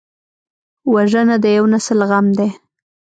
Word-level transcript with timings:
وژنه 0.93 1.35
د 1.43 1.45
یو 1.57 1.65
نسل 1.73 1.99
غم 2.09 2.27
دی 2.37 2.49